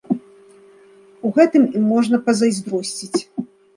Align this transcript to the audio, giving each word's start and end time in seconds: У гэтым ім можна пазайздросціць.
У 1.29 1.31
гэтым 1.35 1.67
ім 1.81 1.85
можна 1.93 2.17
пазайздросціць. 2.31 3.15